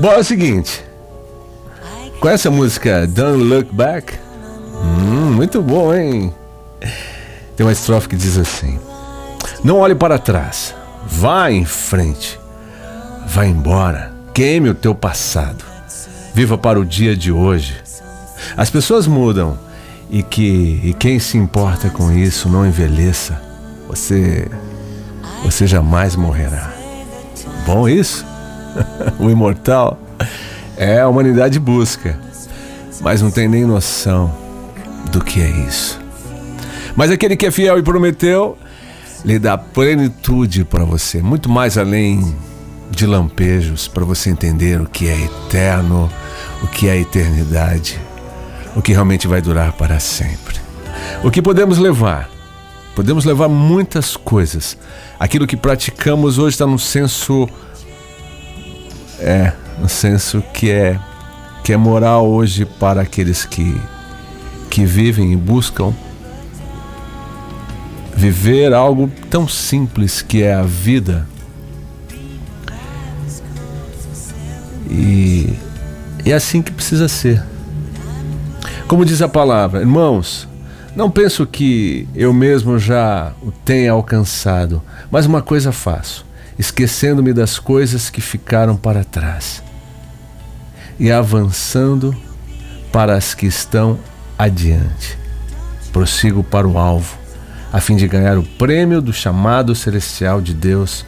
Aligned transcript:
Bom, 0.00 0.12
é 0.12 0.18
o 0.18 0.24
seguinte. 0.24 0.82
Conhece 2.20 2.48
a 2.48 2.50
música 2.50 3.06
Don't 3.06 3.44
Look 3.44 3.68
Back? 3.70 4.14
Hum, 4.82 5.32
muito 5.32 5.60
bom, 5.60 5.94
hein? 5.94 6.32
Tem 7.54 7.66
uma 7.66 7.72
estrofe 7.72 8.08
que 8.08 8.16
diz 8.16 8.38
assim: 8.38 8.80
Não 9.62 9.76
olhe 9.76 9.94
para 9.94 10.18
trás, 10.18 10.74
vá 11.06 11.52
em 11.52 11.66
frente, 11.66 12.40
vá 13.26 13.44
embora, 13.44 14.10
queime 14.32 14.70
o 14.70 14.74
teu 14.74 14.94
passado, 14.94 15.62
viva 16.32 16.56
para 16.56 16.80
o 16.80 16.84
dia 16.84 17.14
de 17.14 17.30
hoje. 17.30 17.76
As 18.56 18.70
pessoas 18.70 19.06
mudam 19.06 19.58
e 20.08 20.22
que 20.22 20.80
e 20.82 20.94
quem 20.98 21.18
se 21.18 21.36
importa 21.36 21.90
com 21.90 22.10
isso 22.10 22.48
não 22.48 22.66
envelheça. 22.66 23.38
Você 23.86 24.48
você 25.44 25.66
jamais 25.66 26.16
morrerá. 26.16 26.72
Bom 27.66 27.86
isso? 27.86 28.29
o 29.18 29.30
imortal 29.30 29.98
é 30.76 31.00
a 31.00 31.08
humanidade 31.08 31.58
busca, 31.58 32.18
mas 33.00 33.22
não 33.22 33.30
tem 33.30 33.48
nem 33.48 33.64
noção 33.64 34.32
do 35.10 35.22
que 35.22 35.40
é 35.40 35.48
isso. 35.66 36.00
Mas 36.96 37.10
aquele 37.10 37.36
que 37.36 37.46
é 37.46 37.50
fiel 37.50 37.78
e 37.78 37.82
prometeu, 37.82 38.56
lhe 39.24 39.38
dá 39.38 39.56
plenitude 39.56 40.64
para 40.64 40.84
você, 40.84 41.22
muito 41.22 41.48
mais 41.48 41.78
além 41.78 42.34
de 42.90 43.06
lampejos, 43.06 43.86
para 43.86 44.04
você 44.04 44.30
entender 44.30 44.80
o 44.80 44.86
que 44.86 45.08
é 45.08 45.24
eterno, 45.24 46.10
o 46.62 46.66
que 46.66 46.88
é 46.88 46.98
eternidade 46.98 48.00
o 48.74 48.82
que 48.82 48.92
realmente 48.92 49.26
vai 49.26 49.40
durar 49.40 49.72
para 49.72 49.98
sempre. 49.98 50.56
O 51.22 51.30
que 51.30 51.42
podemos 51.42 51.78
levar? 51.78 52.28
Podemos 52.94 53.24
levar 53.24 53.48
muitas 53.48 54.16
coisas. 54.16 54.76
Aquilo 55.18 55.46
que 55.46 55.56
praticamos 55.56 56.38
hoje 56.38 56.54
está 56.54 56.66
no 56.66 56.78
senso. 56.78 57.48
É, 59.20 59.52
no 59.78 59.88
senso 59.88 60.42
que 60.54 60.70
é 60.70 60.98
que 61.62 61.72
é 61.72 61.76
moral 61.76 62.26
hoje 62.26 62.64
para 62.64 63.02
aqueles 63.02 63.44
que 63.44 63.78
que 64.70 64.84
vivem 64.84 65.32
e 65.32 65.36
buscam 65.36 65.92
viver 68.14 68.72
algo 68.72 69.10
tão 69.30 69.48
simples 69.48 70.20
que 70.22 70.42
é 70.42 70.54
a 70.54 70.62
vida. 70.62 71.26
E 74.88 75.54
é 76.24 76.32
assim 76.32 76.60
que 76.60 76.70
precisa 76.70 77.08
ser. 77.08 77.42
Como 78.86 79.04
diz 79.04 79.22
a 79.22 79.28
palavra, 79.28 79.80
irmãos, 79.80 80.48
não 80.94 81.10
penso 81.10 81.46
que 81.46 82.08
eu 82.14 82.32
mesmo 82.32 82.78
já 82.78 83.32
o 83.40 83.50
tenha 83.50 83.92
alcançado, 83.92 84.82
mas 85.10 85.26
uma 85.26 85.40
coisa 85.40 85.72
faço, 85.72 86.26
esquecendo-me 86.60 87.32
das 87.32 87.58
coisas 87.58 88.10
que 88.10 88.20
ficaram 88.20 88.76
para 88.76 89.02
trás 89.02 89.62
e 90.98 91.10
avançando 91.10 92.14
para 92.92 93.16
as 93.16 93.32
que 93.32 93.46
estão 93.46 93.98
adiante. 94.38 95.18
Prossigo 95.90 96.44
para 96.44 96.68
o 96.68 96.76
alvo, 96.76 97.16
a 97.72 97.80
fim 97.80 97.96
de 97.96 98.06
ganhar 98.06 98.36
o 98.36 98.42
prêmio 98.42 99.00
do 99.00 99.10
chamado 99.10 99.74
celestial 99.74 100.42
de 100.42 100.52
Deus 100.52 101.06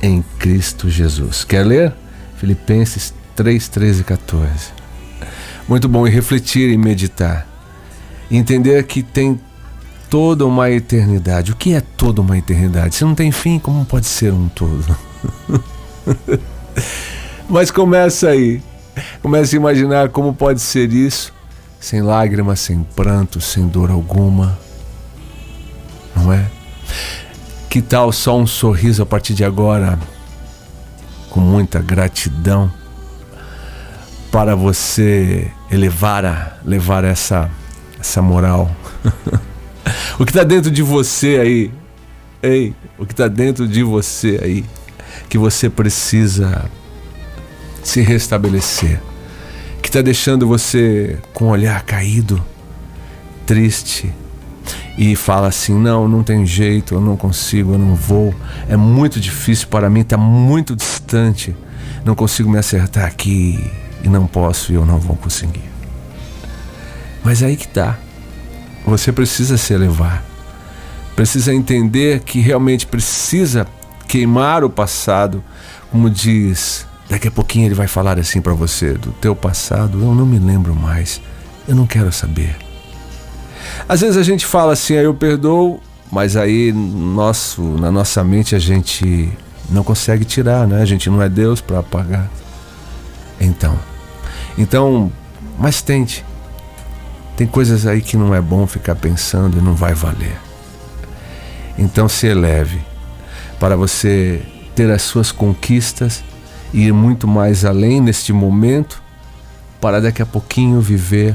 em 0.00 0.24
Cristo 0.38 0.88
Jesus. 0.88 1.44
Quer 1.44 1.66
ler? 1.66 1.92
Filipenses 2.38 3.12
3, 3.36 3.68
13 3.68 4.00
e 4.00 4.04
14. 4.04 4.48
Muito 5.68 5.90
bom 5.90 6.06
e 6.06 6.10
refletir 6.10 6.70
e 6.70 6.78
meditar. 6.78 7.46
Entender 8.30 8.82
que 8.84 9.02
tem 9.02 9.38
toda 10.10 10.44
uma 10.44 10.70
eternidade. 10.70 11.52
O 11.52 11.56
que 11.56 11.72
é 11.72 11.80
toda 11.80 12.20
uma 12.20 12.36
eternidade? 12.36 12.96
Se 12.96 13.04
não 13.04 13.14
tem 13.14 13.32
fim, 13.32 13.58
como 13.58 13.84
pode 13.84 14.06
ser 14.06 14.32
um 14.32 14.48
todo? 14.48 14.96
Mas 17.48 17.70
começa 17.70 18.28
aí. 18.28 18.60
Começa 19.22 19.54
a 19.54 19.58
imaginar 19.58 20.08
como 20.10 20.34
pode 20.34 20.60
ser 20.60 20.92
isso, 20.92 21.32
sem 21.78 22.02
lágrimas, 22.02 22.60
sem 22.60 22.82
pranto, 22.82 23.40
sem 23.40 23.66
dor 23.66 23.90
alguma. 23.90 24.58
Não 26.14 26.32
é? 26.32 26.44
Que 27.70 27.80
tal 27.80 28.12
só 28.12 28.36
um 28.36 28.46
sorriso 28.46 29.02
a 29.02 29.06
partir 29.06 29.32
de 29.32 29.44
agora, 29.44 29.98
com 31.30 31.40
muita 31.40 31.80
gratidão? 31.80 32.70
para 34.30 34.54
você 34.54 35.50
elevar 35.70 36.24
a, 36.24 36.52
levar 36.64 37.04
essa, 37.04 37.50
essa 37.98 38.22
moral. 38.22 38.70
o 40.20 40.24
que 40.26 40.32
está 40.32 40.44
dentro 40.44 40.70
de 40.70 40.82
você 40.82 41.38
aí, 41.38 41.72
ei, 42.42 42.74
o 42.98 43.06
que 43.06 43.14
está 43.14 43.26
dentro 43.26 43.66
de 43.66 43.82
você 43.82 44.38
aí, 44.42 44.64
que 45.30 45.38
você 45.38 45.70
precisa 45.70 46.70
se 47.82 48.02
restabelecer, 48.02 49.00
que 49.80 49.88
está 49.88 50.02
deixando 50.02 50.46
você 50.46 51.18
com 51.32 51.46
o 51.46 51.48
olhar 51.48 51.82
caído, 51.84 52.44
triste, 53.46 54.12
e 54.98 55.16
fala 55.16 55.48
assim: 55.48 55.72
não, 55.72 56.06
não 56.06 56.22
tem 56.22 56.44
jeito, 56.44 56.96
eu 56.96 57.00
não 57.00 57.16
consigo, 57.16 57.72
eu 57.72 57.78
não 57.78 57.94
vou, 57.94 58.34
é 58.68 58.76
muito 58.76 59.18
difícil 59.18 59.68
para 59.68 59.88
mim, 59.88 60.00
está 60.00 60.18
muito 60.18 60.76
distante, 60.76 61.56
não 62.04 62.14
consigo 62.14 62.50
me 62.50 62.58
acertar 62.58 63.06
aqui 63.06 63.58
e 64.04 64.08
não 64.10 64.26
posso 64.26 64.70
e 64.70 64.74
eu 64.74 64.84
não 64.84 64.98
vou 64.98 65.16
conseguir. 65.16 65.70
Mas 67.24 67.42
aí 67.42 67.56
que 67.56 67.66
tá. 67.66 67.98
Você 68.90 69.12
precisa 69.12 69.56
se 69.56 69.72
elevar. 69.72 70.24
Precisa 71.14 71.54
entender 71.54 72.20
que 72.20 72.40
realmente 72.40 72.86
precisa 72.88 73.64
queimar 74.08 74.64
o 74.64 74.68
passado, 74.68 75.44
como 75.92 76.10
diz, 76.10 76.84
daqui 77.08 77.28
a 77.28 77.30
pouquinho 77.30 77.66
ele 77.66 77.74
vai 77.74 77.86
falar 77.86 78.18
assim 78.18 78.40
para 78.40 78.52
você, 78.52 78.94
do 78.94 79.12
teu 79.12 79.36
passado, 79.36 80.00
eu 80.00 80.12
não 80.12 80.26
me 80.26 80.40
lembro 80.40 80.74
mais. 80.74 81.20
Eu 81.68 81.76
não 81.76 81.86
quero 81.86 82.10
saber. 82.10 82.56
Às 83.88 84.00
vezes 84.00 84.16
a 84.16 84.24
gente 84.24 84.44
fala 84.44 84.72
assim, 84.72 84.96
aí 84.96 85.04
eu 85.04 85.14
perdoo, 85.14 85.80
mas 86.10 86.36
aí 86.36 86.72
nosso, 86.72 87.62
na 87.62 87.92
nossa 87.92 88.24
mente 88.24 88.56
a 88.56 88.58
gente 88.58 89.30
não 89.68 89.84
consegue 89.84 90.24
tirar, 90.24 90.66
né? 90.66 90.82
A 90.82 90.84
gente 90.84 91.08
não 91.08 91.22
é 91.22 91.28
Deus 91.28 91.60
para 91.60 91.78
apagar. 91.78 92.28
Então, 93.40 93.78
então, 94.58 95.12
mas 95.56 95.80
tente. 95.80 96.24
Tem 97.40 97.46
coisas 97.46 97.86
aí 97.86 98.02
que 98.02 98.18
não 98.18 98.34
é 98.34 98.40
bom 98.42 98.66
ficar 98.66 98.94
pensando 98.94 99.56
e 99.56 99.62
não 99.62 99.74
vai 99.74 99.94
valer. 99.94 100.38
Então 101.78 102.06
se 102.06 102.26
eleve 102.26 102.82
para 103.58 103.78
você 103.78 104.42
ter 104.74 104.90
as 104.90 105.00
suas 105.00 105.32
conquistas 105.32 106.22
e 106.70 106.88
ir 106.88 106.92
muito 106.92 107.26
mais 107.26 107.64
além 107.64 107.98
neste 107.98 108.30
momento 108.30 109.02
para 109.80 110.02
daqui 110.02 110.20
a 110.20 110.26
pouquinho 110.26 110.82
viver 110.82 111.34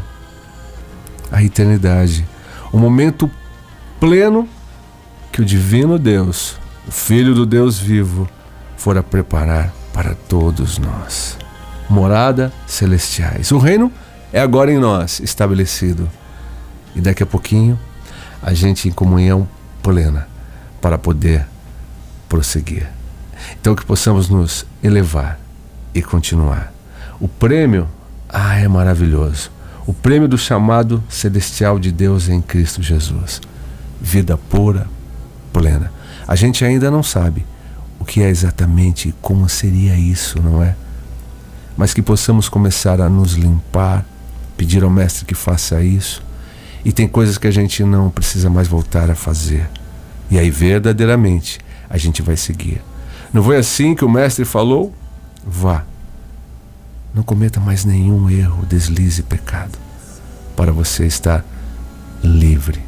a 1.31 1.41
eternidade. 1.41 2.23
O 2.71 2.77
momento 2.77 3.27
pleno 3.99 4.47
que 5.31 5.41
o 5.41 5.45
divino 5.45 5.97
Deus, 5.97 6.59
o 6.87 6.91
Filho 6.91 7.33
do 7.33 7.47
Deus 7.47 7.79
vivo, 7.79 8.29
fora 8.77 9.01
preparar 9.01 9.73
para 9.91 10.13
todos 10.13 10.77
nós 10.77 11.35
morada 11.89 12.53
celestiais. 12.67 13.51
O 13.51 13.57
reino 13.57 13.91
é 14.35 14.41
agora 14.41 14.69
em 14.69 14.77
nós 14.77 15.21
estabelecido. 15.21 16.09
E 16.93 16.99
daqui 16.99 17.23
a 17.23 17.25
pouquinho 17.25 17.79
a 18.41 18.53
gente 18.53 18.89
em 18.89 18.91
comunhão 18.91 19.47
plena 19.81 20.27
para 20.81 20.97
poder 20.97 21.47
prosseguir. 22.27 22.85
Então 23.59 23.73
que 23.73 23.85
possamos 23.85 24.27
nos 24.27 24.65
elevar 24.83 25.39
e 25.93 26.01
continuar. 26.01 26.73
O 27.17 27.29
prêmio, 27.29 27.87
ah, 28.27 28.57
é 28.57 28.67
maravilhoso. 28.67 29.49
O 29.87 29.93
prêmio 29.93 30.27
do 30.27 30.37
chamado 30.37 31.01
celestial 31.07 31.79
de 31.79 31.89
Deus 31.89 32.27
em 32.27 32.41
Cristo 32.41 32.83
Jesus. 32.83 33.39
Vida 34.01 34.37
pura, 34.37 34.85
plena. 35.53 35.93
A 36.27 36.35
gente 36.35 36.65
ainda 36.65 36.91
não 36.91 37.01
sabe 37.01 37.45
o 37.97 38.03
que 38.03 38.21
é 38.21 38.27
exatamente 38.27 39.15
como 39.21 39.47
seria 39.47 39.95
isso, 39.95 40.41
não 40.41 40.61
é? 40.61 40.75
mas 41.77 41.93
que 41.93 42.01
possamos 42.01 42.47
começar 42.47 43.01
a 43.01 43.09
nos 43.09 43.33
limpar, 43.33 44.05
pedir 44.57 44.83
ao 44.83 44.89
Mestre 44.89 45.25
que 45.25 45.35
faça 45.35 45.81
isso. 45.81 46.23
E 46.83 46.91
tem 46.91 47.07
coisas 47.07 47.37
que 47.37 47.47
a 47.47 47.51
gente 47.51 47.83
não 47.83 48.09
precisa 48.09 48.49
mais 48.49 48.67
voltar 48.67 49.09
a 49.09 49.15
fazer. 49.15 49.67
E 50.29 50.37
aí, 50.37 50.49
verdadeiramente, 50.49 51.59
a 51.89 51.97
gente 51.97 52.21
vai 52.21 52.37
seguir. 52.37 52.81
Não 53.33 53.43
foi 53.43 53.57
assim 53.57 53.95
que 53.95 54.05
o 54.05 54.09
Mestre 54.09 54.45
falou? 54.45 54.93
Vá. 55.45 55.83
Não 57.13 57.23
cometa 57.23 57.59
mais 57.59 57.85
nenhum 57.85 58.29
erro, 58.29 58.65
deslize, 58.65 59.23
pecado, 59.23 59.77
para 60.55 60.71
você 60.71 61.05
estar 61.05 61.43
livre 62.23 62.81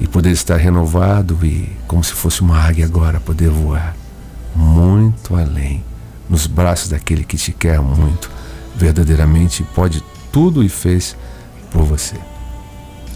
e 0.00 0.06
poder 0.06 0.30
estar 0.30 0.56
renovado 0.56 1.38
e, 1.42 1.70
como 1.86 2.02
se 2.02 2.12
fosse 2.12 2.40
uma 2.40 2.58
águia 2.58 2.84
agora, 2.84 3.20
poder 3.20 3.48
voar 3.48 3.96
muito 4.54 5.34
além 5.34 5.82
nos 6.28 6.46
braços 6.46 6.88
daquele 6.88 7.24
que 7.24 7.36
te 7.36 7.52
quer 7.52 7.80
muito, 7.80 8.30
verdadeiramente 8.76 9.62
pode 9.74 10.02
tudo 10.34 10.64
e 10.64 10.68
fez 10.68 11.16
por 11.70 11.84
você. 11.84 12.16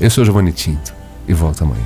Eu 0.00 0.08
sou 0.08 0.24
Giovanni 0.24 0.52
Tinto 0.52 0.94
e 1.26 1.34
volto 1.34 1.64
amanhã. 1.64 1.82